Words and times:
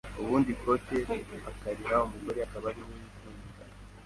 ubundi 0.21 0.49
ikote 0.55 0.97
akariha 1.49 1.97
umugore 2.07 2.39
akaba 2.45 2.65
ari 2.71 2.81
we 2.87 2.93
wifubika 3.01 3.61